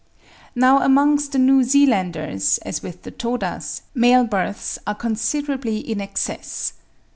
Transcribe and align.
Now 0.55 0.81
amongst 0.81 1.31
the 1.31 1.37
New 1.37 1.63
Zealanders, 1.63 2.57
as 2.65 2.81
with 2.81 3.03
the 3.03 3.11
Todas, 3.11 3.83
male 3.93 4.23
births 4.23 4.79
are 4.87 4.95
considerably 4.95 5.77
in 5.77 6.01
excess. 6.01 6.73